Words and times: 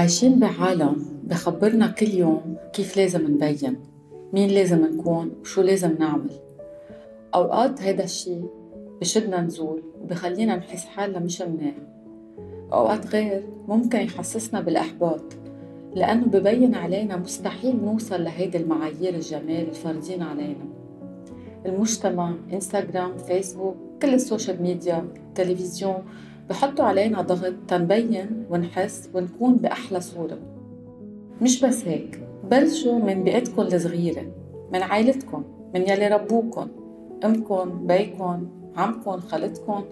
عايشين 0.00 0.38
بعالم 0.38 0.96
بخبرنا 1.24 1.86
كل 1.86 2.08
يوم 2.08 2.56
كيف 2.72 2.96
لازم 2.96 3.30
نبين 3.30 3.76
مين 4.32 4.50
لازم 4.50 4.84
نكون 4.84 5.32
وشو 5.40 5.62
لازم 5.62 5.96
نعمل. 5.98 6.30
أوقات 7.34 7.82
هيدا 7.82 8.04
الشي 8.04 8.36
بشدنا 9.00 9.40
نزول 9.40 9.82
وبخلينا 10.02 10.56
نحس 10.56 10.84
حالنا 10.84 11.18
مش 11.18 11.42
منيح. 11.42 11.74
أوقات 12.72 13.06
غير 13.06 13.42
ممكن 13.68 13.98
يحسسنا 13.98 14.60
بالإحباط 14.60 15.22
لأنه 15.94 16.26
ببين 16.26 16.74
علينا 16.74 17.16
مستحيل 17.16 17.84
نوصل 17.84 18.24
لهيدي 18.24 18.58
المعايير 18.58 19.14
الجمال 19.14 19.68
الفارضين 19.68 20.22
علينا. 20.22 20.64
المجتمع 21.66 22.34
إنستغرام 22.52 23.16
فيسبوك 23.16 23.76
كل 24.02 24.14
ال 24.14 24.21
social 24.21 24.62
media 24.62 25.08
تلفزيون 25.34 26.02
بحطوا 26.50 26.84
علينا 26.84 27.22
ضغط 27.22 27.54
تنبين 27.68 28.44
ونحس 28.50 29.10
ونكون 29.14 29.54
بأحلى 29.54 30.00
صورة. 30.00 30.38
مش 31.42 31.64
بس 31.64 31.84
هيك 31.84 32.20
بلشوا 32.50 32.98
من 32.98 33.24
بيئتكم 33.24 33.62
الصغيرة 33.62 34.22
من 34.72 34.82
عائلتكم 34.82 35.44
من 35.74 35.80
يلي 35.80 36.08
ربوكم 36.08 36.68
أمكم 37.24 37.86
بيكم 37.86 38.48
عمكم 38.76 39.20
خالتكم. 39.20 39.84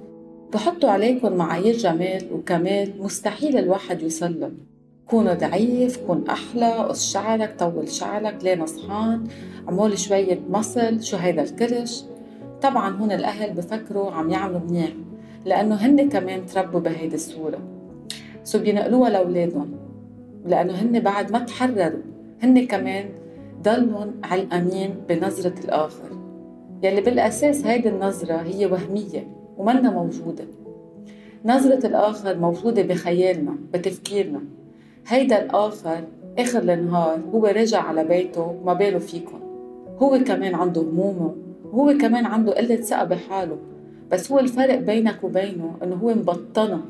بحطوا 0.53 0.91
عليكم 0.91 1.33
معايير 1.33 1.77
جمال 1.77 2.33
وكمال 2.33 3.03
مستحيل 3.03 3.59
الواحد 3.59 4.03
يوصل 4.03 4.53
كونوا 5.07 5.35
ضعيف 5.35 5.97
كون 6.07 6.25
أحلى 6.29 6.73
قص 6.73 7.13
شعرك 7.13 7.55
طول 7.59 7.89
شعرك 7.89 8.45
ليه 8.45 8.55
نصحان 8.55 9.25
عمول 9.69 9.99
شوية 9.99 10.41
مصل 10.51 11.03
شو 11.03 11.17
هيدا 11.17 11.43
الكرش. 11.43 12.05
طبعا 12.63 12.97
هون 12.97 13.13
الأهل 13.13 13.53
بفكروا 13.53 14.11
عم 14.11 14.31
يعملوا 14.31 14.61
منيح. 14.61 14.93
لأنه 15.45 15.75
هن 15.75 16.09
كمان 16.09 16.47
تربوا 16.47 16.81
بهيدي 16.81 17.15
الصورة. 17.15 17.59
سو 18.45 18.59
بينقلوها 18.59 19.11
لأولادهم 19.11 19.71
لأنه 20.47 20.73
هن 20.73 21.01
بعد 21.01 21.33
ما 21.33 21.39
تحرروا 21.39 22.03
هن 22.43 22.67
كمان 22.67 23.05
ضلهم 23.63 24.13
علقانين 24.25 24.95
بنظرة 25.09 25.55
الآخر. 25.65 26.11
يلي 26.83 27.01
بالأساس 27.01 27.67
هيدي 27.67 27.89
النظرة 27.89 28.35
هي 28.35 28.67
وهمية 28.67 29.27
ومنا 29.59 29.91
موجودة. 29.91 30.45
نظرة 31.45 31.87
الآخر 31.87 32.39
موجودة 32.39 32.83
بخيالنا 32.83 33.55
بتفكيرنا. 33.75 34.41
هيدا 35.07 35.43
الآخر 35.43 36.05
آخر 36.39 36.73
النهار 36.73 37.19
هو 37.35 37.47
رجع 37.47 37.83
على 37.83 38.05
بيته 38.05 38.55
ما 38.65 38.73
باله 38.73 38.99
فيكم 38.99 39.41
هو 39.99 40.19
كمان 40.27 40.55
عنده 40.55 40.81
همومه 40.81 41.35
وهو 41.73 41.99
كمان 41.99 42.27
عنده 42.27 42.53
قلة 42.53 42.77
ثقة 42.77 43.05
بحاله. 43.05 43.57
بس 44.13 44.33
هو 44.33 44.39
الفرق 44.39 44.79
بينك 44.79 45.25
وبينه 45.25 45.77
إنه 45.83 45.97
هو 45.97 46.09
مبطنة 46.09 46.81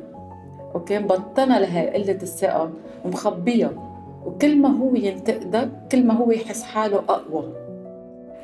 أوكي؟ 0.74 0.98
مبطنة 0.98 1.58
لهي 1.58 1.90
قلة 1.90 2.18
الثقة 2.22 2.70
ومخبيها 3.04 3.70
وكل 4.26 4.56
ما 4.56 4.68
هو 4.68 4.94
ينتقدك 4.94 5.70
كل 5.92 6.06
ما 6.06 6.14
هو 6.14 6.30
يحس 6.30 6.62
حاله 6.62 6.96
أقوى. 6.96 7.52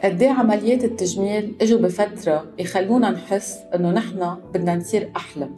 قد 0.04 0.22
إيه 0.22 0.30
عمليات 0.30 0.84
التجميل 0.84 1.54
إجوا 1.60 1.78
بفترة 1.78 2.44
يخلونا 2.58 3.10
نحس 3.10 3.58
إنه 3.74 3.90
نحن 3.90 4.36
بدنا 4.54 4.76
نصير 4.76 5.10
أحلى. 5.16 5.48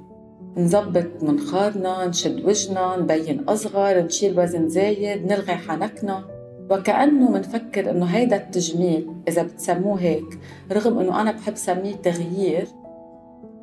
نظبط 0.57 1.23
منخارنا 1.23 2.07
نشد 2.07 2.45
وجهنا 2.45 2.97
نبين 2.97 3.45
أصغر 3.49 4.03
نشيل 4.03 4.41
وزن 4.41 4.69
زايد 4.69 5.27
نلغي 5.27 5.55
حنكنا. 5.55 6.25
وكأنه 6.71 7.31
منفكر 7.31 7.91
إنه 7.91 8.05
هيدا 8.05 8.37
التجميل 8.37 9.09
إذا 9.29 9.43
بتسموه 9.43 10.01
هيك 10.01 10.39
رغم 10.73 10.99
إنه 10.99 11.21
أنا 11.21 11.33
بحب 11.33 11.57
سميه 11.57 11.95
تغيير 11.95 12.67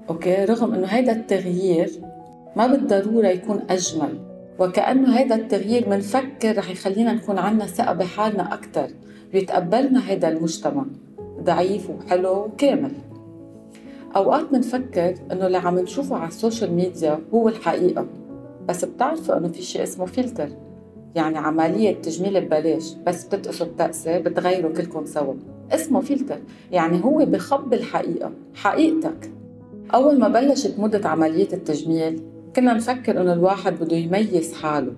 أوكي؟ 0.10 0.46
رغم 0.46 0.74
إنه 0.74 0.88
هيدا 0.88 1.12
التغيير 1.12 1.92
ما 2.56 2.68
بالضرورة 2.68 3.28
يكون 3.28 3.62
أجمل. 3.70 4.20
وكأنه 4.60 5.18
هيدا 5.18 5.36
التغيير 5.36 5.90
منفكر 5.90 6.58
رح 6.58 6.70
يخلينا 6.70 7.14
نكون 7.14 7.38
عنا 7.38 7.66
ثقة 7.66 7.94
بحالنا 7.94 8.54
أكثر 8.54 8.88
بيتقبلنا 9.32 10.10
هيدا 10.10 10.28
المجتمع. 10.28 10.86
ضعيف 11.44 11.90
وحلو 11.90 12.46
وكامل. 12.46 12.92
أوقات 14.16 14.54
منفكر 14.54 15.16
إنه 15.32 15.48
اللي 15.48 15.58
عم 15.58 15.80
نشوفه 15.80 16.16
على 16.16 16.28
ال 16.28 16.34
social 16.34 16.74
media 16.74 17.20
هو 17.34 17.50
الحقيقة 17.50 18.06
بس 18.68 18.86
بتعرفوا 18.86 19.38
إنه 19.38 19.48
في 19.48 19.62
شيء 19.62 19.84
اسمه 19.84 20.06
فلتر 20.06 20.50
يعني 21.16 21.38
عملية 21.38 21.94
تجميل 21.94 22.46
ببلاش 22.46 22.94
بس 23.08 23.26
بتقصوا 23.26 23.66
التقسى 23.66 24.20
بتغيروا 24.20 24.74
كلكم 24.74 25.06
سوا. 25.06 25.34
اسمه 25.72 26.02
فلتر 26.02 26.40
يعني 26.72 27.04
هو 27.04 27.26
بخبي 27.26 27.76
الحقيقة 27.76 28.32
حقيقتك. 28.56 29.32
أول 29.92 30.20
ما 30.20 30.28
بلشت 30.28 30.80
مدة 30.80 31.10
عملية 31.10 31.48
التجميل 31.54 32.22
كنا 32.56 32.74
نفكر 32.74 33.22
إنه 33.22 33.34
الواحد 33.34 33.80
بده 33.80 33.96
يميز 33.96 34.54
حاله. 34.54 34.94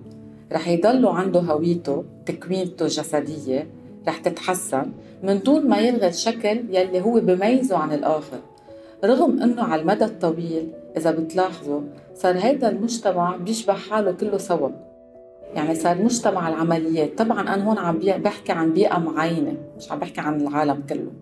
رح 0.52 0.68
يضلوا 0.68 1.10
عنده 1.10 1.40
هويته 1.40 2.04
تكوينته 2.26 2.82
الجسدية 2.82 3.66
رح 4.08 4.18
تتحسن 4.18 4.86
من 5.22 5.38
دون 5.42 5.68
ما 5.68 5.78
يلغي 5.78 6.08
الشكل 6.08 6.64
يلي 6.70 7.00
هو 7.00 7.20
بميزه 7.20 7.76
عن 7.76 7.92
الآخر. 7.92 8.38
رغم 9.04 9.42
إنه 9.42 9.62
على 9.62 9.82
المدى 9.82 10.04
الطويل 10.04 10.68
إذا 10.96 11.10
بتلاحظوا 11.10 11.80
صار 12.14 12.38
هيدا 12.38 12.68
المجتمع 12.68 13.36
بيشبه 13.36 13.72
حاله 13.72 14.12
كله 14.12 14.38
سوا. 14.38 14.68
يعني 15.54 15.74
صار 15.74 16.02
مجتمع 16.02 16.48
العمليات 16.48 17.18
طبعا 17.18 17.40
أنا 17.40 17.68
هون 17.68 17.78
عم 17.78 17.98
بحكي 17.98 18.52
عن 18.52 18.72
بيئة 18.72 18.98
معينة 18.98 19.54
مش 19.78 19.92
عم 19.92 19.98
بحكي 19.98 20.20
عن 20.20 20.40
العالم 20.40 20.82
كله. 20.88 21.12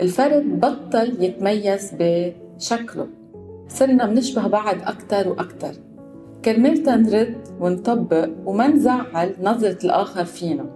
الفرد 0.00 0.60
بطل 0.60 1.24
يتميز 1.24 1.94
بشكله 2.56 3.06
صرنا 3.68 4.06
بنشبه 4.06 4.46
بعض 4.46 4.76
أكتر 4.82 5.28
وأكتر. 5.28 5.72
كرمال 6.44 6.82
تنرد 6.82 7.36
ونطبق 7.60 8.28
وما 8.46 8.68
نزعل 8.68 9.34
نظرة 9.42 9.78
الآخر 9.84 10.24
فينا. 10.24 10.66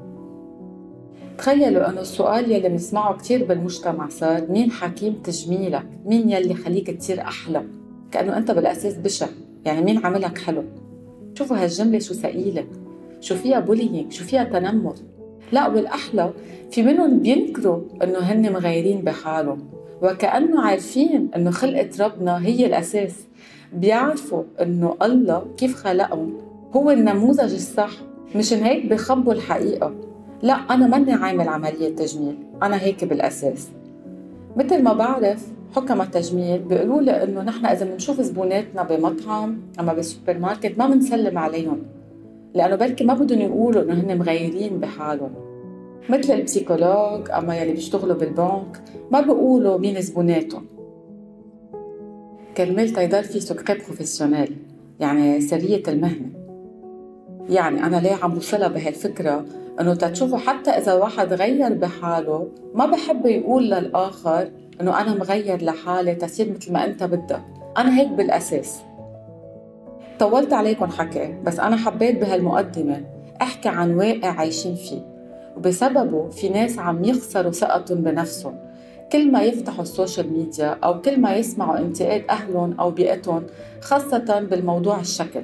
تخيلوا 1.38 1.90
أنه 1.90 2.00
السؤال 2.00 2.52
يلي 2.52 2.68
بنسمعه 2.68 3.16
كثير 3.16 3.44
بالمجتمع 3.44 4.08
صار 4.08 4.50
مين 4.50 4.70
حكيم 4.70 5.14
تجميلك؟ 5.24 5.86
مين 6.06 6.30
يلي 6.30 6.54
خليك 6.54 6.90
تصير 6.90 7.20
أحلى؟ 7.20 7.62
كأنه 8.10 8.36
أنت 8.36 8.50
بالأساس 8.50 8.94
بشع، 8.94 9.26
يعني 9.64 9.84
مين 9.84 10.06
عملك 10.06 10.38
حلو؟ 10.38 10.64
شوفوا 11.34 11.56
هالجملة 11.56 11.98
شو 11.98 12.14
ثقيلة، 12.14 12.64
شو 13.20 13.34
فيها 13.34 13.60
بولينج، 13.60 14.12
شو 14.12 14.24
فيها 14.24 14.44
تنمر، 14.44 14.94
لا 15.52 15.68
والأحلى 15.68 16.32
في 16.70 16.82
منهم 16.82 17.18
بينكروا 17.18 17.80
إنه 18.02 18.18
هن 18.18 18.52
مغيرين 18.52 19.02
بحالهم. 19.02 19.79
وكأنه 20.02 20.60
عارفين 20.60 21.30
إنه 21.36 21.50
خلقة 21.50 21.88
ربنا 22.00 22.46
هي 22.46 22.66
الأساس. 22.66 23.14
بيعرفوا 23.72 24.42
إنه 24.62 24.96
الله 25.02 25.46
كيف 25.56 25.74
خلقهم؟ 25.74 26.32
هو 26.76 26.90
النموذج 26.90 27.54
الصح. 27.54 27.90
مشان 28.36 28.58
هيك 28.58 28.86
بخبوا 28.86 29.32
الحقيقة. 29.32 29.94
لا 30.42 30.52
أنا 30.52 30.86
ماني 30.86 31.12
عامل 31.12 31.48
عملية 31.48 31.96
تجميل. 31.96 32.36
أنا 32.62 32.82
هيك 32.82 33.04
بالأساس. 33.04 33.68
مثل 34.56 34.82
ما 34.82 34.92
بعرف 34.92 35.46
حكما 35.76 36.00
التجميل 36.00 36.58
بيقولوا 36.58 37.00
لي 37.00 37.22
إنه 37.22 37.42
نحن 37.42 37.66
إذا 37.66 37.84
بنشوف 37.84 38.20
زبوناتنا 38.20 38.82
بمطعم 38.82 39.58
أما 39.80 39.92
بالسوبر 39.92 40.38
ماركت 40.38 40.78
ما 40.78 40.86
بنسلم 40.86 41.38
عليهم. 41.38 41.82
لأنه 42.54 42.76
بركي 42.76 43.04
ما 43.04 43.14
بدهم 43.14 43.40
يقولوا 43.40 43.82
إنه 43.82 43.94
هن 43.94 44.18
مغيرين 44.18 44.78
بحالهم. 44.80 45.49
مثل 46.08 46.32
ال 46.32 46.40
psychologue 46.40 47.30
أما 47.30 47.56
يلي 47.56 47.72
بيشتغلوا 47.72 48.16
بالبنك 48.16 48.82
ما 49.10 49.20
بيقولوا 49.20 49.78
مين 49.78 50.00
زبوناتهم. 50.00 50.66
كرمال 52.56 52.90
تيضل 52.90 53.24
في 53.24 53.40
secret 53.40 53.78
professionnel 53.78 54.56
يعني 55.00 55.40
سرية 55.40 55.82
المهنة. 55.88 56.30
يعني 57.48 57.86
أنا 57.86 57.96
ليه 57.96 58.14
عم 58.22 58.34
بوصلها 58.34 58.68
بهالفكرة؟ 58.68 59.44
إنه 59.80 59.94
تتشوفوا 59.94 60.38
حتى 60.38 60.70
إذا 60.70 60.92
واحد 60.94 61.32
غير 61.32 61.72
بحاله 61.74 62.48
ما 62.74 62.86
بحب 62.86 63.26
يقول 63.26 63.70
للآخر 63.70 64.50
إنه 64.80 65.00
أنا 65.00 65.14
مغير 65.14 65.64
لحالي 65.64 66.14
تصير 66.14 66.50
مثل 66.50 66.72
ما 66.72 66.84
أنت 66.84 67.02
بدك. 67.02 67.40
أنا 67.78 67.98
هيك 68.00 68.08
بالأساس. 68.08 68.78
طولت 70.18 70.52
عليكم 70.52 70.86
حكي 70.86 71.34
بس 71.44 71.60
أنا 71.60 71.76
حبيت 71.76 72.20
بهالمقدمة 72.20 73.04
أحكي 73.42 73.68
عن 73.68 73.94
واقع 73.94 74.28
عايشين 74.28 74.74
فيه. 74.74 75.19
وبسببه 75.56 76.28
في 76.28 76.48
ناس 76.48 76.78
عم 76.78 77.04
يخسروا 77.04 77.52
ثقتهم 77.52 77.98
بنفسهم. 77.98 78.54
كل 79.12 79.32
ما 79.32 79.42
يفتحوا 79.42 79.82
السوشيال 79.82 80.32
ميديا 80.32 80.78
أو 80.84 81.00
كل 81.00 81.20
ما 81.20 81.34
يسمعوا 81.34 81.78
انتقاد 81.78 82.24
أهلهم 82.30 82.80
أو 82.80 82.90
بيئتهم 82.90 83.42
خاصة 83.80 84.40
بالموضوع 84.50 85.00
الشكل. 85.00 85.42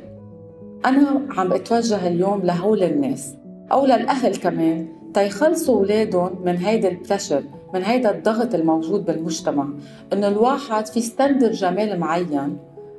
أنا 0.87 1.23
عم 1.31 1.53
اتوجه 1.53 2.06
اليوم 2.06 2.43
لهول 2.43 2.82
الناس 2.82 3.35
أو 3.73 3.87
للأهل 3.87 4.37
كمان 4.37 4.88
تيخلصوا 5.14 5.79
أولادهم 5.79 6.31
من 6.44 6.56
هيدا 6.56 6.88
ال 6.88 6.94
pressure 6.94 7.43
من 7.75 7.82
هيدا 7.82 8.11
الضغط 8.11 8.55
الموجود 8.55 9.05
بالمجتمع 9.05 9.69
إنه 10.12 10.29
الواحد 10.29 10.87
في 10.87 11.00
standard 11.00 11.53
جمال 11.52 12.00
معين 12.00 12.59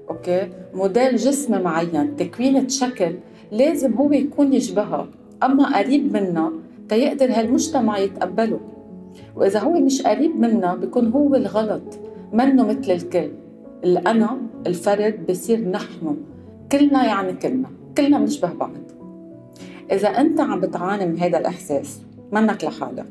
okay؟ 0.10 0.50
موديل 0.74 1.16
جسم 1.16 1.62
معين 1.62 2.16
تكوينة 2.16 2.68
شكل 2.68 3.16
لازم 3.52 3.94
هو 3.94 4.12
يكون 4.12 4.54
يشبهها. 4.54 5.08
أما 5.44 5.78
قريب 5.78 6.14
منا 6.14 6.52
تيقدر 6.90 7.26
هالمجتمع 7.26 7.98
يتقبله. 7.98 8.60
وإذا 9.36 9.60
هو 9.60 9.72
مش 9.72 10.02
قريب 10.02 10.40
منا 10.40 10.76
بيكون 10.76 11.12
هو 11.12 11.36
الغلط 11.36 12.00
منه 12.34 12.64
مثل 12.64 12.92
الكل. 12.92 13.32
الأنا 13.84 14.38
الفرد 14.68 15.26
بصير 15.30 15.70
نحن. 15.70 16.18
كلنا 16.72 17.06
يعني 17.06 17.34
كلنا 17.34 17.70
كلنا 17.98 18.20
بنشبه 18.20 18.54
بعض. 18.54 18.72
إذا 19.92 20.08
أنت 20.08 20.40
عم 20.40 20.60
بتعاني 20.60 21.06
من 21.06 21.20
هذا 21.20 21.38
الإحساس 21.38 22.02
منك 22.32 22.64
لحالك. 22.64 23.06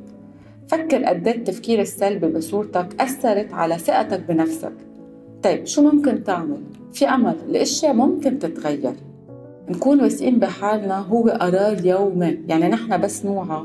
فكر 0.68 1.04
قد 1.04 1.28
إيه 1.28 1.36
التفكير 1.36 1.80
السلبي 1.80 2.26
بصورتك 2.26 3.00
أثرت 3.00 3.52
على 3.52 3.78
ثقتك 3.78 4.20
بنفسك. 4.28 4.72
طيب 5.42 5.66
شو 5.66 5.82
ممكن 5.82 6.24
تعمل؟ 6.24 6.60
في 6.92 7.08
أمل 7.08 7.36
الأشياء 7.48 7.92
ممكن 7.92 8.38
تتغير. 8.38 8.92
نكون 9.68 10.00
واثقين 10.00 10.38
بحالنا 10.38 10.98
هو 10.98 11.28
قرار 11.28 11.86
يومي. 11.86 12.38
يعني 12.48 12.68
نحن 12.68 13.00
بس 13.00 13.24
نوعى. 13.24 13.62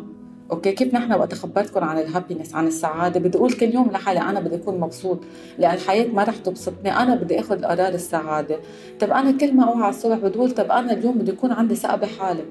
okay 0.52 0.72
كيف 0.72 0.94
نحن 0.94 1.14
وقت 1.14 1.34
خبرتكم 1.34 1.84
عن 1.84 1.98
ال 1.98 2.03
happiness 2.03 2.56
عن 2.56 2.68
السعادة؟ 2.68 3.20
بدي 3.20 3.38
أقول 3.38 3.52
كل 3.52 3.74
يوم 3.74 3.92
لحالي 3.92 4.20
أنا 4.20 4.40
بدي 4.40 4.56
أكون 4.56 4.80
مبسوط 4.80 5.20
لأن 5.60 5.74
الحياة 5.74 6.08
ما 6.08 6.24
رح 6.24 6.38
تبسطني. 6.38 6.98
أنا 6.98 7.16
بدي 7.16 7.40
آخذ 7.40 7.66
قرار 7.66 7.94
السعادة. 7.94 8.60
طب 9.00 9.12
أنا 9.12 9.32
كل 9.32 9.54
ما 9.56 9.64
أوعى 9.64 9.90
الصبح 9.90 10.18
بدي 10.18 10.38
أقول 10.38 10.52
طب 10.52 10.72
أنا 10.72 10.94
اليوم 10.94 11.18
بدي 11.18 11.32
يكون 11.32 11.52
عندي 11.52 11.76
ثقة 11.76 11.96
بحالي. 11.96 12.44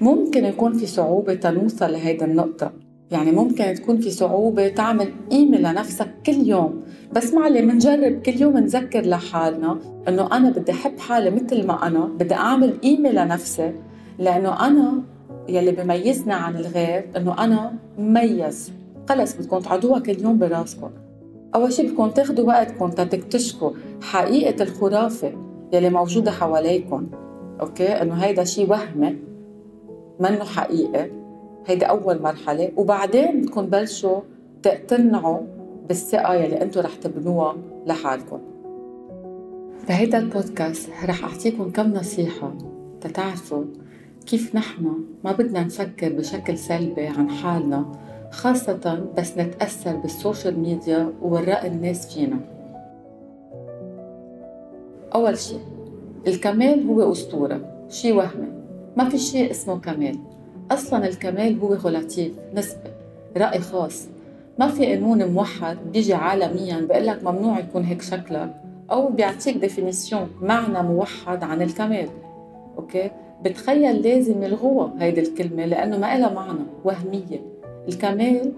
ممكن 0.00 0.44
يكون 0.44 0.72
في 0.72 0.86
صعوبة 0.86 1.34
تنوصل 1.34 1.92
لهيدي 1.92 2.24
النقطة. 2.24 2.72
يعني 3.10 3.32
ممكن 3.32 3.74
تكون 3.74 4.00
في 4.00 4.10
صعوبة 4.10 4.68
تعمل 4.68 5.12
قيمة 5.30 5.58
لنفسك 5.58 6.08
كل 6.26 6.46
يوم. 6.46 6.82
بس 7.12 7.34
معلي 7.34 7.62
منجرب 7.62 8.22
كل 8.22 8.40
يوم 8.40 8.58
نذكر 8.58 9.00
لحالنا 9.00 9.78
إنه 10.08 10.36
أنا 10.36 10.50
بدي 10.50 10.72
أحب 10.72 10.98
حالي 10.98 11.30
مثل 11.30 11.66
ما 11.66 11.86
أنا 11.86 12.04
بدي 12.04 12.34
أعمل 12.34 12.72
قيمة 12.82 13.10
لنفسي 13.10 13.72
لأنه 14.18 14.66
أنا 14.66 15.02
يلي 15.48 15.72
بميزنا 15.72 16.34
عن 16.34 16.56
الغير 16.56 17.04
إنه 17.16 17.44
أنا 17.44 17.72
مميز. 17.98 18.72
خلص 19.08 19.36
بدكم 19.36 19.58
تعدوها 19.58 20.00
كل 20.00 20.22
يوم 20.22 20.38
براسكم. 20.38 20.90
أول 21.54 21.72
شيء 21.72 21.90
بدكم 21.90 22.10
تاخذوا 22.10 22.46
وقتكم 22.46 22.90
تكتشفوا 22.90 23.70
حقيقة 24.02 24.62
الخرافة 24.62 25.32
يلي 25.72 25.90
موجودة 25.90 26.30
حواليكم. 26.30 27.06
أوكي؟ 27.60 27.88
إنه 27.88 28.14
هيدا 28.14 28.44
شيء 28.44 28.70
وهمي 28.70 29.16
منه 30.20 30.44
حقيقي 30.44 31.19
هيدي 31.66 31.84
أول 31.84 32.22
مرحلة. 32.22 32.70
وبعدين 32.76 33.42
بدكم 33.42 33.66
تبلشوا 33.66 34.20
تقتنعوا 34.62 35.40
بالثقة 35.88 36.34
يلي 36.34 36.62
أنتم 36.62 36.80
رح 36.80 36.94
تبنوها 36.94 37.56
لحالكم. 37.86 38.38
بهيدا 39.88 40.18
البودكاست 40.18 40.90
رح 41.04 41.24
أعطيكم 41.24 41.70
كم 41.70 41.92
نصيحة 41.92 42.52
تتعرفوا 43.00 43.64
كيف 44.26 44.54
نحن 44.54 44.94
ما 45.24 45.32
بدنا 45.32 45.64
نفكر 45.64 46.12
بشكل 46.12 46.58
سلبي 46.58 47.06
عن 47.06 47.30
حالنا 47.30 47.92
خاصة 48.30 49.06
بس 49.18 49.38
نتأثر 49.38 49.96
بال 49.96 50.12
social 50.12 50.58
media 50.58 51.12
ووراء 51.22 51.66
الناس 51.66 52.14
فينا. 52.14 52.40
أول 55.14 55.38
شيء 55.38 55.60
الكمال 56.26 56.86
هو 56.86 57.12
أسطورة 57.12 57.60
شيء 57.88 58.14
وهمي 58.14 58.48
ما 58.96 59.08
في 59.08 59.18
شيء 59.18 59.50
اسمه 59.50 59.80
كمال. 59.80 60.18
أصلا 60.70 61.08
الكمال 61.08 61.58
هو 61.60 61.74
relatif 61.74 62.32
نسبة 62.54 62.90
رأي 63.36 63.58
خاص. 63.58 64.08
ما 64.58 64.68
في 64.68 64.86
قانون 64.86 65.24
موحد 65.24 65.76
بيجي 65.92 66.14
عالميا 66.14 66.80
بيقول 66.80 67.06
لك 67.06 67.24
ممنوع 67.24 67.58
يكون 67.58 67.84
هيك 67.84 68.02
شكلك 68.02 68.54
أو 68.90 69.08
بيعطيك 69.08 69.56
définition 69.56 70.28
معنى 70.42 70.82
موحد 70.82 71.42
عن 71.42 71.62
الكمال. 71.62 72.08
okay؟ 72.78 73.10
بتخيل 73.44 74.02
لازم 74.02 74.42
يلغوها 74.42 74.92
هيدي 74.98 75.20
الكلمة 75.20 75.64
لأنه 75.64 75.98
ما 75.98 76.18
لها 76.18 76.34
معنى 76.34 76.60
وهمية. 76.84 77.40
الكمال 77.88 78.52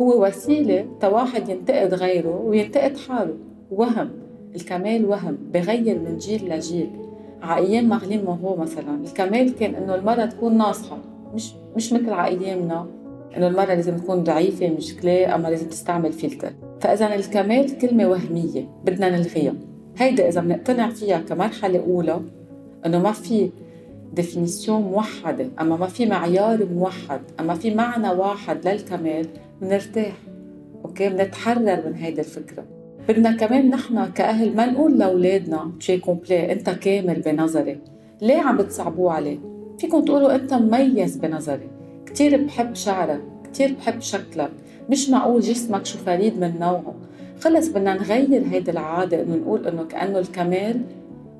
هو 0.00 0.26
وسيلة 0.26 0.86
تواحد 1.00 1.48
ينتقد 1.48 1.94
غيره 1.94 2.42
وينتقد 2.44 2.96
حاله. 2.96 3.34
وهم. 3.70 4.10
الكمال 4.54 5.04
وهم. 5.04 5.38
بغير 5.54 5.98
من 5.98 6.16
جيل 6.18 6.48
لجيل. 6.48 6.90
على 7.42 7.66
أيام 7.66 7.88
مارلين 7.88 8.24
مونرو 8.24 8.56
مثلا. 8.56 8.94
الكمال 9.04 9.54
كان 9.54 9.74
إنه 9.74 9.94
المرأة 9.94 10.26
تكون 10.26 10.58
ناصحة. 10.58 10.98
مش 11.34 11.52
مش 11.76 11.92
مثل 11.92 12.12
ايامنا 12.12 12.86
إنه 13.36 13.46
المرأة 13.46 13.74
لازم 13.74 13.96
تكون 13.96 14.24
ضعيفة 14.24 14.68
مشكلة 14.68 15.34
أما 15.34 15.48
لازم 15.48 15.68
تستعمل 15.68 16.12
فلتر. 16.12 16.52
فإذا 16.80 17.14
الكمال 17.14 17.78
كلمة 17.78 18.08
وهمية 18.08 18.68
بدنا 18.84 19.10
نلغيها. 19.10 19.54
هيدا 19.96 20.28
إذا 20.28 20.40
بنقتنع 20.40 20.90
فيها 20.90 21.18
كمرحلة 21.18 21.78
أولى 21.78 22.20
إنه 22.86 22.98
ما 22.98 23.12
في 23.12 23.50
définition 24.12 24.82
موحدة 24.82 25.48
أما 25.60 25.76
ما 25.76 25.86
في 25.86 26.06
معيار 26.06 26.66
موحد 26.74 27.20
أما 27.40 27.54
في 27.54 27.74
معنى 27.74 28.08
واحد 28.08 28.68
للكمال 28.68 29.26
بنرتاح. 29.62 30.12
okay؟ 30.84 31.08
بنتحرر 31.08 31.82
من 31.86 31.94
هيدي 31.94 32.20
الفكرة. 32.20 32.64
بدنا 33.08 33.36
كمان 33.36 33.70
نحن 33.70 34.06
كأهل 34.06 34.56
ما 34.56 34.66
نقول 34.66 34.98
لأولادنا 34.98 35.72
شي 35.78 35.98
complet 35.98 36.52
أنت 36.52 36.70
كامل 36.70 37.20
بنظري 37.20 37.78
ليه 38.22 38.40
عم 38.40 38.56
بتصعبوه 38.56 39.12
عليه؟ 39.12 39.38
فيكم 39.78 40.04
تقولوا 40.04 40.34
أنت 40.34 40.54
مميز 40.54 41.16
بنظري. 41.16 41.68
كتير 42.06 42.44
بحب 42.44 42.74
شعرك 42.74 43.20
كتير 43.44 43.74
بحب 43.74 44.00
شكلك. 44.00 44.50
مش 44.90 45.10
معقول 45.10 45.40
جسمك 45.40 45.86
شو 45.86 45.98
فريد 45.98 46.40
من 46.40 46.58
نوعه. 46.60 46.94
خلص 47.40 47.68
بدنا 47.68 47.94
نغير 47.94 48.42
هيدي 48.50 48.70
العادة 48.70 49.22
إنه 49.22 49.36
نقول 49.36 49.66
إنه 49.66 49.84
كأنه 49.84 50.18
الكمال 50.18 50.80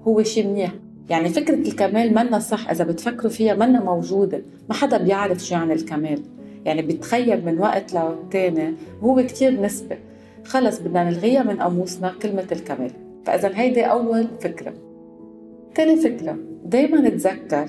هو 0.06 0.22
شيء 0.22 0.46
منيح. 0.46 0.72
يعني 1.10 1.28
فكرة 1.28 1.54
الكمال 1.54 2.14
منا 2.14 2.38
صح 2.38 2.70
إذا 2.70 2.84
بتفكروا 2.84 3.30
فيها 3.30 3.54
منا 3.54 3.84
موجودة. 3.84 4.42
ما 4.68 4.74
حدا 4.74 4.98
بيعرف 4.98 5.44
شو 5.44 5.54
يعني 5.54 5.72
الكمال. 5.72 6.22
يعني 6.64 6.82
بيتخيل 6.82 7.44
من 7.46 7.58
وقت 7.58 7.94
لتاني 7.94 8.74
وهو 9.02 9.26
كتير 9.26 9.60
نسبة. 9.60 9.96
خلص 10.44 10.78
بدنا 10.78 11.10
نلغيها 11.10 11.42
من 11.42 11.56
قاموسنا 11.56 12.12
كلمة 12.22 12.46
الكمال. 12.52 12.90
فإذا 13.24 13.50
هيدي 13.54 13.84
أول 13.84 14.26
فكرة. 14.40 14.74
تاني 15.74 15.96
فكرة 15.96 16.36
دايما 16.64 17.00
نتذكر 17.00 17.68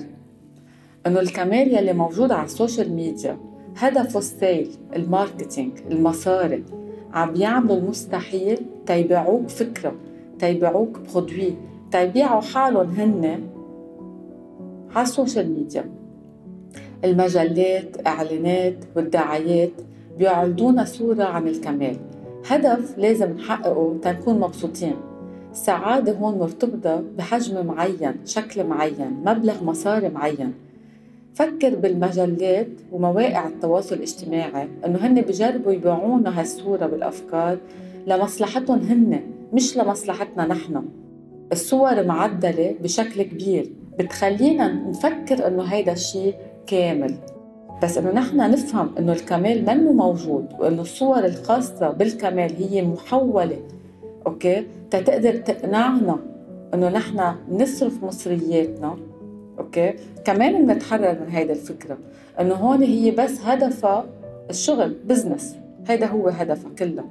إنه 1.06 1.20
الكمال 1.20 1.74
يلي 1.74 1.92
موجود 1.92 2.32
على 2.32 2.44
ال 2.44 2.51
social 2.51 2.92
media 2.92 3.36
هدفه 3.76 4.18
ال 4.18 4.27
sales 4.27 4.70
ال 4.96 5.04
marketing 5.04 5.72
المصاري 5.90 6.64
عم 7.12 7.32
بيعملوا 7.32 7.76
المستحيل 7.76 8.58
تيبيعوك 8.86 9.48
فكرة 9.48 9.92
تيبيعوك 10.38 10.98
produit 11.14 11.54
تيبيعوا 11.92 12.40
حالهم 12.40 12.90
هن 12.90 13.40
على 14.94 15.02
ال 15.02 15.09
social 15.09 15.52
media. 15.52 15.84
المجلات 17.04 18.06
إعلانات 18.06 18.74
والدعايات 18.96 19.72
بيعرضونا 20.18 20.84
صورة 20.84 21.24
عن 21.24 21.48
الكمال 21.48 21.96
هدف 22.48 22.98
لازم 22.98 23.32
نحققه 23.32 23.96
تنكون 24.02 24.40
مبسوطين. 24.40 24.96
السعادة 25.52 26.12
هون 26.12 26.38
مرتبطة 26.38 27.02
بحجم 27.18 27.66
معين 27.66 28.14
شكل 28.24 28.64
معين 28.64 29.22
مبلغ 29.24 29.64
مصاري 29.64 30.08
معين. 30.08 30.54
فكر 31.34 31.74
بالمجلات 31.74 32.68
ومواقع 32.92 33.46
التواصل 33.48 33.94
الاجتماعي 33.94 34.68
إنه 34.86 34.98
هن 35.06 35.20
بجربوا 35.20 35.72
يبيعونا 35.72 36.40
هالصورة 36.40 36.86
بالأفكار 36.86 37.58
لمصلحتهم 38.06 38.78
هن 38.78 39.20
مش 39.52 39.76
لمصلحتنا 39.76 40.46
نحن. 40.46 40.82
الصور 41.52 42.06
معدلة 42.06 42.74
بشكل 42.82 43.22
كبير 43.22 43.72
بتخلينا 43.98 44.68
نفكر 44.72 45.46
إنه 45.46 45.62
هيدا 45.62 45.92
الشيء 45.92 46.34
كامل. 46.66 47.14
بس 47.82 47.98
إنه 47.98 48.12
نحن 48.12 48.36
نفهم 48.36 48.90
إنه 48.98 49.12
الكمال 49.12 49.66
منه 49.66 49.92
موجود 49.92 50.46
وإنه 50.58 50.82
الصور 50.82 51.24
الخاصة 51.24 51.90
بالكمال 51.90 52.52
هي 52.56 52.82
محولة. 52.82 53.58
okay؟ 54.26 54.66
تتقدر 54.90 55.36
تقنعنا 55.36 56.18
إنه 56.74 56.88
نحن 56.88 57.34
نصرف 57.50 58.04
مصرياتنا 58.04 58.96
okay؟ 59.60 59.94
كمان 60.24 60.66
بنتحرر 60.66 61.16
من 61.20 61.30
هيدا 61.30 61.52
الفكرة 61.52 61.98
إنه 62.40 62.54
هون 62.54 62.82
هي 62.82 63.10
بس 63.10 63.40
هدفها 63.40 64.04
الشغل 64.50 64.96
business 65.04 65.56
هيدا 65.88 66.06
هو 66.06 66.28
هدفها 66.28 66.70
كلها 66.78 67.04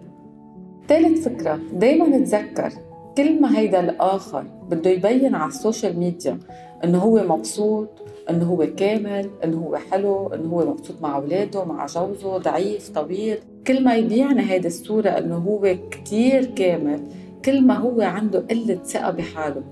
ثالث 0.87 1.27
فكرة 1.27 1.59
دايما 1.73 2.07
نتذكر 2.07 2.73
كل 3.17 3.41
ما 3.41 3.57
هيدا 3.57 3.79
الآخر 3.79 4.43
بده 4.69 4.89
يبين 4.89 5.35
على 5.35 5.47
ال 5.47 5.55
social 5.55 5.99
media 5.99 6.37
إنه 6.83 6.97
هو 6.97 7.23
مبسوط 7.37 7.89
إنه 8.29 8.45
هو 8.45 8.67
كامل 8.77 9.29
إنه 9.43 9.57
هو 9.57 9.75
حلو 9.75 10.27
إنه 10.27 10.49
هو 10.49 10.65
مبسوط 10.65 11.01
مع 11.01 11.17
أولاده 11.17 11.63
مع 11.65 11.85
جوزه 11.85 12.37
ضعيف 12.37 12.89
طويل. 12.89 13.37
كل 13.67 13.83
ما 13.83 13.95
يبيعنا 13.95 14.51
هيدا 14.51 14.67
الصورة 14.67 15.09
إنه 15.09 15.35
هو 15.35 15.75
كتير 15.91 16.45
كامل 16.45 16.99
كل 17.45 17.61
ما 17.61 17.73
هو 17.73 18.01
عنده 18.01 18.39
قلة 18.39 18.79
ثقة 18.83 19.11
بحاله. 19.11 19.63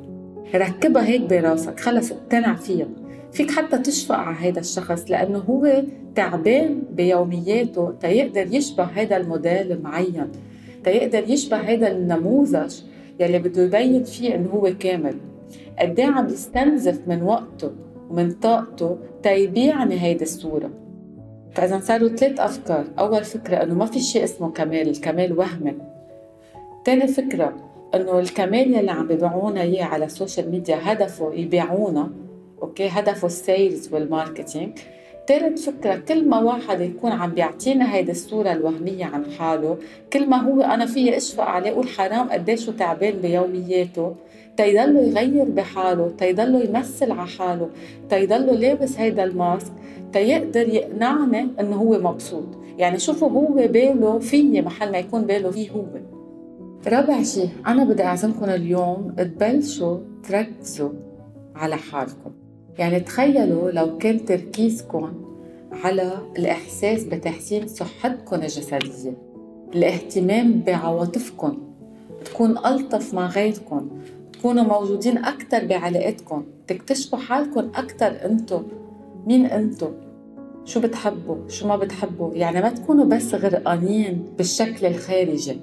ركبها 0.56 1.06
هيك 1.06 1.22
براسك 1.22 1.80
خلص 1.80 2.12
اقتنع 2.12 2.56
فيها. 2.56 2.88
فيك 3.32 3.52
حتى 3.52 3.78
تشفق 3.78 4.16
على 4.16 4.36
هذا 4.36 4.60
الشخص 4.60 5.12
لأنه 5.12 5.40
هو 5.40 5.84
تعبان 6.16 6.84
بيومياته 6.92 7.94
تيقدر 8.02 8.56
يشبه 8.56 8.84
هذا 8.84 9.18
الموديل 9.18 9.72
المعين 9.72 10.28
تيقدر 10.84 11.30
يشبه 11.30 11.58
هذا 11.58 11.92
النموذج 11.92 12.76
يلي 13.20 13.40
بده 13.40 13.64
يبين 13.64 14.04
فيه 14.04 14.36
إنه 14.36 14.50
هو 14.50 14.74
كامل. 14.80 15.16
قد 15.80 16.00
عم 16.00 16.28
يستنزف 16.28 17.00
من 17.08 17.24
وقته 17.24 17.72
ومن 18.10 18.32
طاقته 18.32 18.98
تيبيعني 19.24 20.02
هيدي 20.02 20.24
الصورة. 20.24 20.70
فإذا 21.54 21.80
صاروا 21.80 22.10
ثلاث 22.10 22.40
أفكار. 22.40 22.86
أول 23.00 23.24
فكرة 23.24 23.64
إنه 23.64 23.74
ما 23.74 23.86
في 23.86 24.00
شيء 24.00 24.24
اسمه 24.24 24.52
كمال 24.52 24.90
الكمال 24.90 25.40
وهمي 25.40 25.74
تاني 26.86 27.08
فكرة 27.08 27.67
إنه 27.96 28.20
الكمال 28.20 28.74
يلي 28.74 28.92
عم 28.92 29.08
بيبيعونا 29.08 29.62
إياه 29.62 29.86
على 29.86 30.06
ال 30.06 30.12
social 30.12 30.52
media 30.52 30.80
هدفه 30.82 31.34
يبيعونا 31.34 32.10
okay؟ 32.62 32.88
هدفه 32.88 33.26
ال 33.26 33.37
sales 33.37 33.94
وال 33.94 34.08
marketing. 34.08 34.80
ثالث 35.28 35.70
فكرة 35.70 35.96
كل 35.96 36.30
ما 36.30 36.40
واحد 36.40 36.82
يكون 36.82 37.12
عم 37.12 37.32
بيعطينا 37.32 37.96
هيدي 37.96 38.12
الصورة 38.12 38.52
الوهمية 38.52 39.06
عن 39.06 39.32
حاله 39.32 39.78
كل 40.14 40.30
ما 40.30 40.38
هو 40.38 40.62
أنا 40.62 40.86
فيي 40.86 41.18
أشفق 41.18 41.44
عليه 41.44 41.72
أقول 41.72 41.88
حرام 41.88 42.30
قديش 42.30 42.66
تعبان 42.66 43.14
بيومياته. 43.22 44.16
تيضلوا 44.58 45.04
يغير 45.04 45.46
بحاله 45.46 46.12
تيضلوا 46.18 46.64
يمثل 46.64 47.12
على 47.12 47.28
حاله 47.28 47.70
تيضلوا 48.10 48.56
لابس 48.56 48.98
هيدا 48.98 49.24
الماسك 49.24 49.72
تيقدر 50.14 50.70
يقنعني 50.70 51.48
إنه 51.60 51.76
هو 51.76 52.00
مبسوط. 52.00 52.48
يعني 52.78 53.00
شوفوا 53.00 53.30
هو 53.30 53.68
باله 53.68 54.20
فيي 54.20 54.62
محل 54.62 54.92
ما 54.92 54.98
يكون 54.98 55.22
باله 55.22 55.52
فيه 55.52 55.70
هو. 55.72 56.17
رابع 56.88 57.24
شيء 57.24 57.50
أنا 57.68 57.84
بدي 57.84 58.04
أعزمكم 58.04 58.46
اليوم 58.46 59.16
تبلشوا 59.18 59.98
تركزوا 60.30 60.90
على 61.56 61.76
حالكم. 61.76 62.32
يعني 62.80 63.00
تخيلوا 63.00 63.72
لو 63.72 63.98
كان 63.98 64.26
تركيزكم 64.26 65.14
على 65.84 66.12
الإحساس 66.38 67.04
بتحسين 67.04 67.68
صحتكم 67.68 68.36
الجسدية 68.36 69.18
الاهتمام 69.76 70.62
بعواطفكم 70.68 71.58
تكون 72.26 72.58
ألطف 72.58 73.14
مع 73.14 73.28
غيركم 73.28 73.90
تكونوا 74.34 74.64
موجودين 74.64 75.18
أكثر 75.18 75.66
بعلاقتكم 75.66 76.44
تكتشفوا 76.68 77.20
حالكم 77.20 77.70
أكثر 77.76 78.26
أنتم. 78.26 78.64
مين 79.26 79.46
أنتم؟ 79.46 79.92
شو 80.66 80.80
بتحبوا؟ 80.80 81.36
شو 81.48 81.68
ما 81.68 81.76
بتحبوا؟ 81.76 82.34
يعني 82.34 82.62
ما 82.62 82.70
تكونوا 82.70 83.06
بس 83.06 83.36
غرقانين 83.36 84.26
بالشكل 84.38 84.86
الخارجي. 84.86 85.60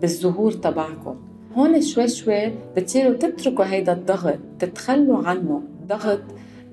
بالظهور 0.00 0.52
تبعكم. 0.52 1.16
هون 1.56 1.80
شوي 1.80 2.08
شوي 2.08 2.52
بتصيروا 2.76 3.14
تتركوا 3.14 3.64
هيدا 3.64 3.92
الضغط 3.92 4.38
تتخلوا 4.58 5.26
عنه 5.26 5.62
ضغط 5.86 6.20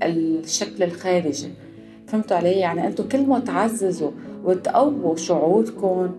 الشكل 0.04 0.84
الخارجي. 0.84 1.50
فهمتوا 2.08 2.38
علي؟ 2.38 2.52
يعني 2.52 2.88
أنتم 2.88 3.08
كل 3.08 3.26
ما 3.26 3.40
تعززوا 3.40 4.12
وتقووا 4.46 5.16
شعوركم 5.16 6.12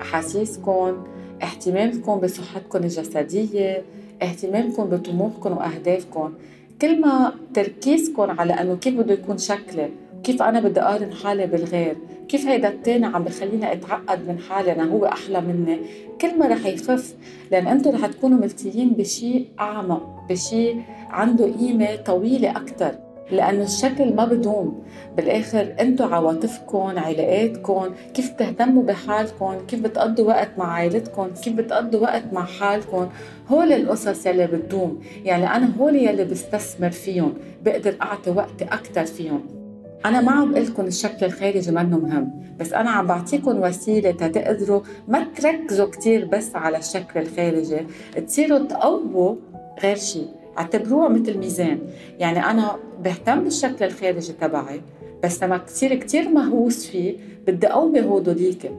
أحاسيسكم 0.00 1.04
اهتمامكم 1.42 2.20
بصحتكم 2.20 2.78
الجسدية 2.78 3.84
اهتمامكم 4.22 4.84
بطموحكم 4.84 5.52
وأهدافكم 5.52 6.32
كل 6.80 7.00
ما 7.00 7.32
تركيزكم 7.54 8.40
على 8.40 8.52
أنه 8.52 8.76
كيف 8.76 8.94
بده 8.94 9.14
يكون 9.14 9.38
شكلي 9.38 9.90
كيف 10.24 10.42
أنا 10.42 10.60
بدي 10.60 10.80
أقارن 10.80 11.12
حالي 11.12 11.46
بالغير؟ 11.46 11.96
كيف 12.28 12.46
هيدا 12.46 12.68
التاني 12.68 13.06
عم 13.06 13.24
بخليني 13.24 13.72
أتعقد 13.72 14.28
من 14.28 14.38
حالي؟ 14.38 14.72
أنا 14.72 14.84
هو 14.84 15.04
أحلى 15.06 15.40
مني. 15.40 15.78
كل 16.20 16.38
ما 16.38 16.46
رح 16.46 16.66
يخف 16.66 17.14
لأن 17.50 17.66
أنتم 17.66 17.90
رح 17.90 18.06
تكونوا 18.06 18.38
ملتيين 18.38 18.90
بشيء 18.90 19.48
أعمق 19.60 20.26
بشيء 20.30 20.82
عنده 21.10 21.44
قيمة 21.44 21.96
طويلة 21.96 22.50
أكثر 22.50 22.94
لأنه 23.30 23.64
الشكل 23.64 24.14
ما 24.14 24.24
بدوم. 24.24 24.82
بالآخر 25.16 25.74
أنتم 25.80 26.14
عواطفكم 26.14 26.78
علاقاتكم 26.78 27.86
كيف 28.14 28.32
بتهتموا 28.32 28.82
بحالكم 28.82 29.54
كيف 29.68 29.80
بتقضوا 29.80 30.28
وقت 30.28 30.48
مع 30.58 30.72
عائلتكم 30.72 31.26
كيف 31.44 31.52
بتقضوا 31.52 32.00
وقت 32.00 32.24
مع 32.32 32.44
حالكم. 32.44 33.08
هول 33.48 33.72
القصص 33.72 34.26
يلي 34.26 34.46
بتدوم 34.46 35.00
يعني 35.24 35.56
أنا 35.56 35.70
هول 35.80 35.96
يلي 35.96 36.24
بستثمر 36.24 36.90
فيهم 36.90 37.34
بقدر 37.64 37.94
أعطي 38.02 38.30
وقت 38.30 38.62
أكثر 38.62 39.04
فيهم. 39.04 39.63
أنا 40.04 40.20
ما 40.20 40.32
عم 40.32 40.52
بقول 40.52 40.66
لكم 40.66 40.86
الشكل 40.86 41.26
الخارجي 41.26 41.70
منه 41.70 41.98
مهم، 41.98 42.30
بس 42.60 42.72
أنا 42.72 42.90
عم 42.90 43.06
بعطيكم 43.06 43.62
وسيلة 43.62 44.10
تقدروا 44.10 44.80
ما 45.08 45.26
تركزوا 45.36 45.86
كثير 45.86 46.24
بس 46.24 46.56
على 46.56 46.78
الشكل 46.78 47.20
الخارجي، 47.20 47.86
تصيروا 48.26 48.58
تقووا 48.58 49.34
غير 49.82 49.96
شيء، 49.96 50.28
اعتبروها 50.58 51.08
مثل 51.08 51.38
ميزان، 51.38 51.78
يعني 52.18 52.38
أنا 52.38 52.76
بهتم 53.04 53.44
بالشكل 53.44 53.84
الخارجي 53.84 54.32
تبعي، 54.32 54.80
بس 55.22 55.42
لما 55.42 55.56
كثير 55.58 55.94
كثير 55.94 56.28
مهووس 56.28 56.86
فيه 56.86 57.16
بدي 57.46 57.66
أقوي 57.66 58.00
هودوليك 58.00 58.72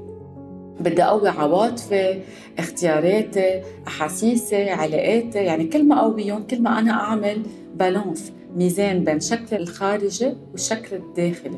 بدي 0.80 1.04
أقوي 1.04 1.30
عواطفي، 1.30 2.20
اختياراتي، 2.60 3.62
أحاسيسي، 3.88 4.70
علاقاتي، 4.70 5.40
يعني 5.40 5.64
كل 5.64 5.84
ما 5.84 6.00
أقويهم 6.00 6.44
كل 6.44 6.62
ما 6.62 6.80
أنا 6.80 6.92
أعمل 6.92 7.42
بالانس 7.76 8.32
ميزان 8.56 9.04
بين 9.04 9.18
الشكل 9.18 9.56
الخارجي 9.56 10.34
والشكل 10.52 10.96
الداخلي. 10.96 11.58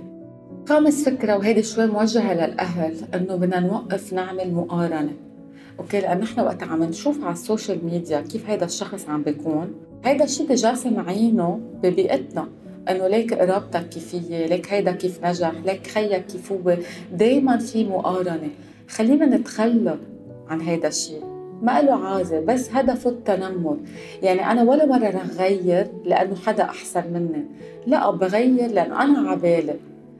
خامس 0.69 1.09
فكرة 1.09 1.37
وهيدي 1.37 1.63
شوي 1.63 1.87
موجهة 1.87 2.33
للأهل 2.33 2.95
إنه 3.13 3.35
بدنا 3.35 3.59
نوقف 3.59 4.13
نعمل 4.13 4.53
مقارنة. 4.53 5.13
okay 5.79 5.99
لأن 5.99 6.19
نحن 6.19 6.39
وقت 6.39 6.63
عم 6.63 6.83
نشوف 6.83 7.23
على 7.23 7.33
ال 7.33 7.41
social 7.41 7.85
media 7.85 8.21
كيف 8.21 8.49
هيدا 8.49 8.65
الشخص 8.65 9.09
عم 9.09 9.23
بيكون. 9.23 9.73
هيدا 10.05 10.23
الشيء 10.23 10.55
جاسم 10.55 10.99
عينه 10.99 11.59
ببيئتنا 11.83 12.47
إنه 12.89 13.07
ليك 13.07 13.33
قرابتك 13.33 13.89
كيفية 13.89 14.45
ليك 14.45 14.73
هيدا 14.73 14.91
كيف 14.91 15.25
نجح 15.25 15.51
ليك 15.65 15.87
خيك 15.87 16.25
كيف 16.25 16.51
هو. 16.51 16.77
دايما 17.13 17.57
في 17.57 17.85
مقارنة. 17.85 18.49
خلينا 18.89 19.25
نتخلى 19.25 19.97
عن 20.49 20.61
هيدا 20.61 20.87
الشيء 20.87 21.36
ما 21.61 21.81
له 21.81 21.93
عازة 21.93 22.39
بس 22.39 22.71
هدفه 22.71 23.09
التنمر. 23.09 23.77
يعني 24.23 24.51
أنا 24.51 24.63
ولا 24.63 24.85
مرة 24.85 25.07
رح 25.07 25.25
غير 25.39 25.87
لأنه 26.05 26.35
حدا 26.35 26.63
أحسن 26.63 27.13
مني. 27.13 27.45
لا 27.87 28.11
بغير 28.11 28.71
لأن 28.71 28.91
أنا 28.91 29.29
عبالي. 29.29 29.75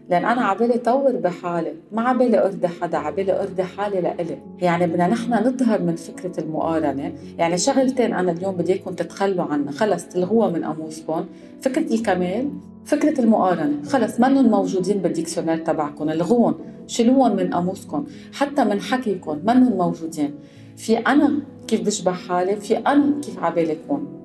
لأن 0.09 0.25
أنا 0.25 0.41
عبالي 0.41 0.77
طور 0.77 1.11
بحالي. 1.11 1.73
ما 1.91 2.01
عبالي 2.01 2.45
أرضي 2.45 2.67
حدا 2.67 2.97
عبالي 2.97 3.41
أرضي 3.41 3.63
حالي 3.63 4.01
لإلي. 4.01 4.37
يعني 4.61 4.87
بدنا 4.87 5.07
نحن 5.07 5.33
نظهر 5.33 5.81
من 5.81 5.95
فكرة 5.95 6.43
المقارنة. 6.43 7.13
يعني 7.37 7.57
شغلتين 7.57 8.13
أنا 8.13 8.31
اليوم 8.31 8.55
بدي 8.55 8.73
إياكم 8.73 8.93
تتخلوا 8.93 9.45
عنها. 9.45 9.71
خلص 9.71 10.05
تلغوها 10.05 10.49
من 10.49 10.63
قاموسكم 10.63 11.25
فكرة 11.61 11.93
الكمال 11.93 12.49
فكرة 12.85 13.21
المقارنة. 13.21 13.83
خلص 13.83 14.19
منهم 14.19 14.49
موجودين 14.49 14.97
بال 14.97 15.06
dictionnaire 15.06 15.57
تبعكم. 15.57 16.09
الغوهم. 16.09 16.55
شيلوهم 16.87 17.35
من 17.35 17.53
قاموسكم 17.53 18.05
حتى 18.33 18.63
من 18.63 18.81
حكيكم 18.81 19.39
منهم 19.45 19.77
موجودين. 19.77 20.35
في 20.77 20.97
أنا 20.97 21.39
كيف 21.67 21.81
بشبه 21.81 22.11
حالي 22.11 22.55
في 22.55 22.77
أنا 22.77 23.21
كيف 23.21 23.39
عبالي 23.39 23.77
كون 23.87 24.17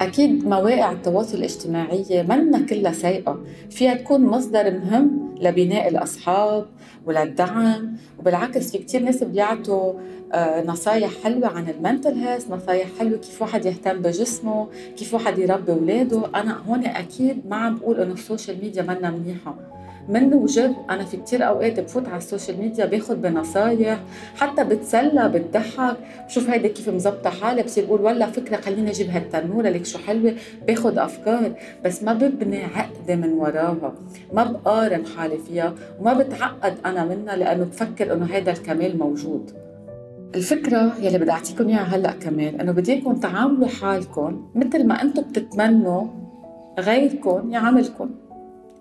أكيد 0.00 0.46
مواقع 0.48 0.92
التواصل 0.92 1.38
الاجتماعية 1.38 2.22
منا 2.22 2.58
كلها 2.58 2.92
سيئة. 2.92 3.44
فيها 3.70 3.94
تكون 3.94 4.20
مصدر 4.20 4.70
مهم 4.70 5.34
لبناء 5.40 5.88
الأصحاب 5.88 6.66
وللدعم 7.06 7.96
وبالعكس 8.18 8.70
في 8.70 8.78
كتير 8.78 9.02
ناس 9.02 9.24
بيعطوا 9.24 9.92
آه، 10.32 10.64
نصايح 10.66 11.10
حلوة 11.24 11.48
عن 11.48 11.68
ال 11.68 11.74
mental 11.74 12.12
health 12.14 12.50
نصايح 12.50 12.88
حلوة 12.98 13.18
كيف 13.18 13.42
واحد 13.42 13.64
يهتم 13.66 13.98
بجسمه 13.98 14.68
كيف 14.96 15.14
واحد 15.14 15.38
يربي 15.38 15.72
أولاده. 15.72 16.22
أنا 16.34 16.58
هون 16.68 16.84
أكيد 16.84 17.46
ما 17.48 17.56
عم 17.56 17.76
بقول 17.76 18.00
إنه 18.00 18.12
ال 18.12 18.19
social 18.19 18.58
media 18.62 18.82
منا 18.82 19.10
منيحة. 19.10 19.54
من 20.08 20.34
وجد 20.34 20.74
أنا 20.90 21.04
في 21.04 21.16
كتير 21.16 21.46
أوقات 21.48 21.80
بفوت 21.80 22.08
على 22.08 22.16
ال 22.16 22.22
social 22.22 22.60
media 22.60 22.86
باخذ 22.86 23.16
بنصايح 23.16 23.98
حتى 24.36 24.64
بتسلى 24.64 25.28
بتضحك. 25.28 25.96
بشوف 26.26 26.50
هيدي 26.50 26.68
كيف 26.68 26.88
مزبطه 26.88 27.30
حالي 27.30 27.62
بصير 27.62 27.84
بقول 27.84 28.00
والله 28.00 28.26
فكرة 28.26 28.56
خليني 28.56 28.90
أجيب 28.90 29.10
هالتنورة 29.10 29.68
ليك 29.68 29.86
شو 29.86 29.98
حلوة؟ 29.98 30.34
باخذ 30.66 30.98
أفكار 30.98 31.52
بس 31.84 32.02
ما 32.02 32.12
ببني 32.12 32.64
عقدة 32.64 33.16
من 33.16 33.32
وراها. 33.32 33.94
ما 34.32 34.44
بقارن 34.44 35.06
حالي 35.06 35.38
فيها 35.38 35.74
وما 36.00 36.12
بتعقد 36.12 36.74
أنا 36.86 37.04
منها 37.04 37.36
لأنه 37.36 37.64
بفكر 37.64 38.12
إنه 38.12 38.24
هذا 38.24 38.50
الكمال 38.50 38.98
موجود. 38.98 39.50
الفكرة 40.34 40.92
يلي 41.00 41.18
بدي 41.18 41.30
أعطيكم 41.30 41.68
إياها 41.68 41.96
هلأ 41.96 42.10
كمان 42.10 42.60
إنه 42.60 42.72
بدي 42.72 42.92
إياكم 42.92 43.14
تعاملوا 43.14 43.68
حالكم 43.68 44.46
مثل 44.54 44.86
ما 44.86 45.02
أنتم 45.02 45.22
بتتمنوا 45.22 46.06
غيركم 46.80 47.50
يعاملكم. 47.50 48.10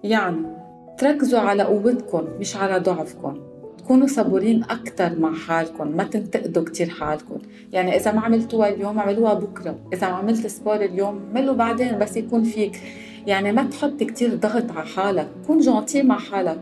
يعني 0.04 0.63
تركزوا 0.98 1.40
على 1.40 1.64
قوتكم 1.64 2.24
مش 2.40 2.56
على 2.56 2.80
ضعفكم. 2.80 3.38
تكونوا 3.78 4.08
صبورين 4.08 4.64
أكثر 4.64 5.20
مع 5.20 5.34
حالكم 5.34 5.88
ما 5.88 6.04
تنتقدوا 6.04 6.64
كتير 6.64 6.90
حالكم. 6.90 7.38
يعني 7.72 7.96
إذا 7.96 8.12
ما 8.12 8.22
عملتوها 8.22 8.70
اليوم 8.70 9.00
اعملوها 9.00 9.34
بكرة. 9.34 9.76
إذا 9.94 10.10
ما 10.10 10.14
عملت 10.14 10.48
سبور 10.48 10.76
اليوم 10.76 11.20
عملوا 11.30 11.56
بعدين 11.56 12.00
بس 12.00 12.18
يكون 12.18 12.44
فيك. 12.44 12.80
يعني 13.28 13.52
ما 13.52 13.64
تحط 13.64 14.04
كتير 14.04 14.36
ضغط 14.36 14.72
على 14.72 14.88
حالك. 14.88 15.28
كون 15.48 15.60
جونتي 15.60 16.04
مع 16.04 16.20
حالك. 16.20 16.62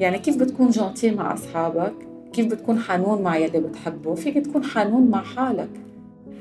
يعني 0.00 0.18
كيف 0.18 0.36
بتكون 0.36 0.70
جونتي 0.70 1.10
مع 1.10 1.34
أصحابك؟ 1.34 1.94
كيف 2.32 2.46
بتكون 2.46 2.78
حنون 2.78 3.22
مع 3.22 3.36
يلي 3.36 3.60
بتحبه؟ 3.60 4.14
فيك 4.14 4.46
تكون 4.46 4.64
حنون 4.64 5.10
مع 5.10 5.22
حالك. 5.22 5.70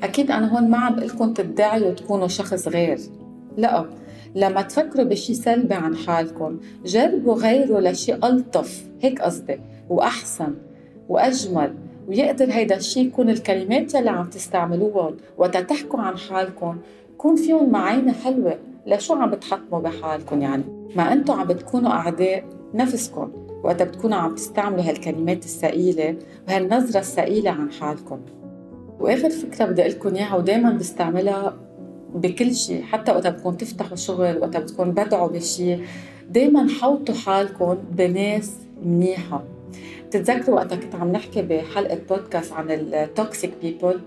أكيد 0.04 0.32
أنا 0.32 0.54
هون 0.54 0.70
ما 0.70 0.78
عم 0.78 0.96
بقلكم 0.96 1.34
تدعي 1.34 1.82
وتكونوا 1.82 2.28
شخص 2.28 2.68
غير. 2.68 3.00
لا. 3.58 3.86
لما 4.36 4.62
تفكروا 4.62 5.06
بشي 5.06 5.34
سلبي 5.34 5.74
عن 5.74 5.96
حالكم 5.96 6.60
جربوا 6.86 7.36
غيره 7.36 7.80
لشي 7.80 8.14
ألطف 8.14 8.84
هيك 9.02 9.22
قصدي 9.22 9.60
وأحسن 9.90 10.54
وأجمل 11.10 11.74
ويقدر 12.08 12.52
هيدا 12.52 12.76
الشيء 12.76 13.08
يكون 13.08 13.30
الكلمات 13.30 13.94
يلي 13.94 14.10
عم 14.10 14.26
تستعملوهم 14.26 15.18
وقت 15.38 15.58
تحكوا 15.58 16.00
عن 16.00 16.18
حالكم 16.18 16.78
يكون 17.14 17.36
فيهم 17.36 17.72
معاينة 17.72 18.14
حلوة 18.14 18.60
لشو 18.88 19.14
عم 19.14 19.32
بتحطموا 19.32 19.80
بحالكم 19.80 20.42
يعني. 20.42 20.64
ما 20.96 21.14
أنتم 21.14 21.34
عم 21.34 21.48
بتكونوا 21.48 21.92
أعداء 21.92 22.44
نفسكم 22.74 23.32
وقت 23.64 23.82
بتكونوا 23.82 24.18
عم 24.18 24.36
تستعملوا 24.36 24.84
هالكلمات 24.84 25.46
الثقيلة 25.46 26.16
وهالنظرة 26.48 27.00
الثقيلة 27.00 27.52
عن 27.52 27.72
حالكم. 27.72 28.20
وآخر 29.00 29.30
فكرة 29.30 29.66
بدي 29.66 29.82
أقول 29.82 29.92
لكم 29.92 30.16
إياها 30.16 30.36
ودايما 30.36 30.72
بستعملها 30.72 31.54
بكل 32.14 32.56
شيء 32.56 32.84
حتى 32.84 33.12
وقت 33.12 33.28
بدكم 33.28 33.54
تفتحوا 33.54 33.96
شغل 33.96 34.38
وقت 34.38 34.58
بدكم 34.58 34.92
بدعوا 34.92 35.28
بشيء 35.28 35.84
دايما 36.30 36.68
حوطوا 36.70 37.16
حالكم 37.16 37.78
بناس 37.92 38.52
منيحة. 38.86 39.44
بتتذكروا 40.08 40.56
وقت 40.56 40.74
كنت 40.74 40.96
عم 40.96 41.12
نحكي 41.12 41.42
بحلقة 41.42 42.00
بودكاست 42.10 42.54
عن 42.54 42.72
ال 42.72 42.85
toxic 42.85 43.52
people 43.62 44.00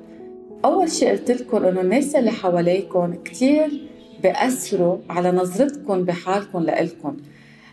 أول 0.65 0.91
شيء 0.91 1.11
قلت 1.11 1.31
لكم 1.31 1.65
إنه 1.65 1.81
الناس 1.81 2.15
اللي 2.15 2.31
حواليكم 2.31 3.15
كثير 3.25 3.83
بأثروا 4.23 4.99
على 5.11 5.33
نظرتكم 5.33 6.05
بحالكم 6.05 6.59
لإلكم. 6.59 7.17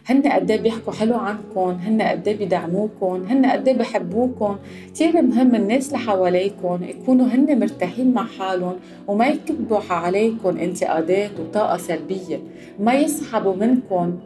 هن 0.06 0.22
قد 0.22 0.52
إيه 0.52 0.62
بيحكوا 0.62 0.94
حلو 0.94 1.16
عنكم 1.16 1.70
هن 1.70 2.02
قد 2.02 2.28
إيه 2.28 2.38
بيدعموكم 2.38 3.24
هن 3.30 3.46
قد 3.46 3.68
إيه 3.68 3.78
بحبوكم 3.78 4.58
كثير 4.94 5.22
مهم 5.22 5.56
الناس 5.56 5.88
اللي 5.88 6.00
حواليكم 6.00 6.80
يكونوا 6.84 7.26
هن 7.26 7.60
مرتاحين 7.60 8.14
مع 8.14 8.26
حالهم 8.26 8.76
وما 9.08 9.28
يكبوا 9.28 9.80
عليكم 9.90 10.58
انتقادات 10.58 11.40
وطاقة 11.40 11.78
سلبية. 11.78 12.40
ما 12.80 12.94
يسحبوا 12.94 13.56
منكم 13.56 14.20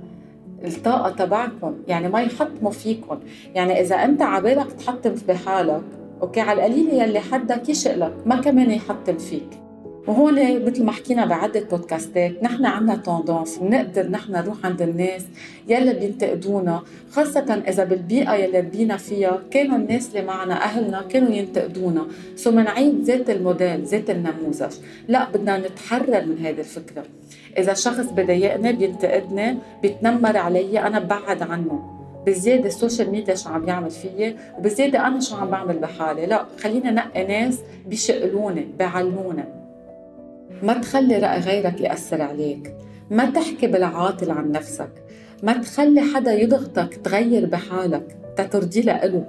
الطاقة 0.66 1.10
تبعكم 1.10 1.74
يعني 1.88 2.10
ما 2.10 2.22
يحطموا 2.22 2.72
فيكم 2.72 3.20
يعني 3.56 3.82
إذا 3.82 3.96
أنت 3.96 4.22
عبالك 4.22 4.72
تحطم 4.72 5.16
بحالك 5.28 5.82
okay 6.22 6.42
على 6.42 6.66
القليلة 6.66 7.04
يلي 7.04 7.20
حدك 7.20 7.70
يشقلك 7.70 8.14
ما 8.26 8.36
كمان 8.36 8.72
يحطم 8.72 9.18
فيك. 9.18 9.67
وهون 10.08 10.66
مثل 10.66 10.84
ما 10.84 10.92
حكينا 10.92 11.26
بعدة 11.26 11.60
بودكاستات 11.72 12.44
نحن 12.44 12.66
عنا 12.66 12.96
tendance 12.96 13.58
بنقدر 13.58 14.10
نحن 14.10 14.32
نروح 14.32 14.66
عند 14.66 14.82
الناس 14.82 15.26
يلي 15.68 15.94
بينتقدونا 15.94 16.82
خاصة 17.12 17.64
إذا 17.68 17.84
بالبيئة 17.84 18.34
يلي 18.34 18.60
ربينا 18.60 18.98
فيها 18.98 19.42
كانوا 19.52 19.78
الناس 19.78 20.10
اللي 20.10 20.22
معنا 20.22 20.64
أهلنا 20.64 21.02
كانوا 21.02 21.32
ينتقدونا. 21.32 22.08
so 22.36 22.52
منعيد 22.52 23.04
ذات 23.04 23.30
الموديل 23.30 23.84
ذات 23.84 24.10
النموذج 24.10 24.74
لا 25.08 25.30
بدنا 25.30 25.58
نتحرر 25.58 26.26
من 26.26 26.38
هذه 26.46 26.60
الفكرة. 26.60 27.04
إذا 27.58 27.74
شخص 27.74 28.06
بضايقني 28.06 28.74
بينتقدني 28.74 29.58
بيتنمر 29.82 30.38
علي 30.38 30.80
أنا 30.80 31.00
ببعد 31.00 31.42
عنه. 31.42 31.94
بزيادة 32.26 32.68
ال 32.68 32.74
social 32.74 33.12
media 33.12 33.36
شو 33.36 33.50
عم 33.50 33.68
يعمل 33.68 33.90
فيي؟ 33.90 34.36
وبزيادة 34.58 35.08
أنا 35.08 35.20
شو 35.20 35.36
عم 35.36 35.50
بعمل 35.50 35.78
بحالي؟ 35.78 36.26
لا 36.26 36.46
خلينا 36.60 36.92
نقي 36.92 37.24
ناس 37.28 37.60
بيشقلوني 37.88 38.68
بيعلموني 38.78 39.57
ما 40.64 40.74
تخلي 40.74 41.18
رأي 41.18 41.40
غيرك 41.40 41.82
يأثر 41.82 42.22
عليك. 42.22 42.76
ما 43.12 43.26
تحكي 43.30 43.68
بالعاطل 43.68 44.32
عن 44.32 44.52
نفسك. 44.52 44.90
ما 45.44 45.54
تخلي 45.54 46.02
حدا 46.02 46.34
يضغطك 46.34 46.94
تغير 47.04 47.46
بحالك 47.46 48.18
تترضي 48.38 48.82
لإله 48.82 49.26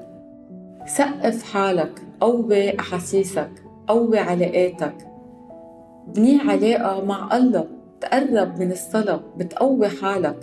ثقف 0.87 1.43
حالك 1.43 2.03
قوي 2.21 2.81
أحاسيسك 2.81 3.51
قوي 3.89 4.19
علاقاتك. 4.19 4.95
بني 6.07 6.41
علاقة 6.41 7.05
مع 7.05 7.37
الله. 7.37 7.67
تقرب 8.01 8.61
من 8.61 8.73
الصلاة 8.73 9.21
بتقوي 9.37 9.89
حالك. 9.89 10.37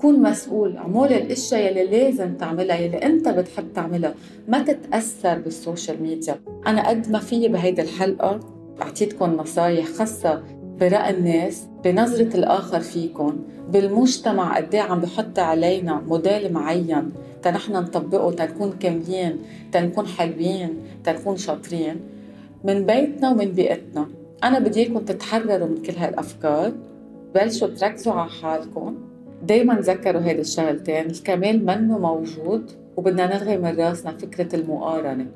كون 0.00 0.22
مسؤول 0.22 0.76
اعمل 0.76 1.12
الأشياء 1.12 1.70
يلي 1.70 1.84
لازم 1.84 2.34
تعملها 2.34 2.76
يلي 2.76 2.96
أنت 2.96 3.28
بتحب 3.28 3.72
تعملها. 3.72 4.14
ما 4.48 4.62
تتأثر 4.62 5.38
بال 5.38 5.54
social 5.54 6.02
media. 6.02 6.36
أنا 6.66 6.88
قد 6.88 7.10
ما 7.10 7.18
في 7.18 7.48
بهيدي 7.48 7.82
الحلقة. 7.82 8.40
أعطيتكم 8.82 9.36
نصايح 9.36 9.86
خاصة 9.86 10.42
برأي 10.80 11.10
الناس 11.10 11.66
بنظرة 11.84 12.36
الآخر 12.36 12.80
فيكم 12.80 13.36
بالمجتمع 13.70 14.56
قد 14.56 14.74
إيه 14.74 14.80
عم 14.80 15.00
بحط 15.00 15.38
علينا 15.38 16.02
موديل 16.08 16.52
معين 16.52 17.12
تنحن 17.42 17.72
نطبقه 17.72 18.32
تنكون 18.32 18.72
كاملين 18.80 19.38
تنكون 19.72 20.06
حلوين 20.06 20.78
تنكون 21.04 21.36
شاطرين. 21.36 22.00
من 22.64 22.86
بيتنا 22.86 23.30
ومن 23.30 23.44
بيئتنا. 23.44 24.06
أنا 24.44 24.58
بدي 24.58 24.80
إياكم 24.80 24.98
تتحرروا 24.98 25.68
من 25.68 25.82
كل 25.82 25.92
هالأفكار 25.96 26.72
بلشوا 27.34 27.68
تركزوا 27.68 28.12
على 28.12 28.30
حالكم 28.30 28.94
دايما 29.42 29.74
تذكروا 29.74 30.22
هيدا 30.22 30.40
الشغلتين 30.40 31.06
الكمال 31.06 31.66
منه 31.66 31.98
موجود 31.98 32.70
وبدنا 32.96 33.36
نلغي 33.36 33.56
من 33.56 33.76
راسنا 33.80 34.12
فكرة 34.12 34.56
المقارنة. 34.56 35.26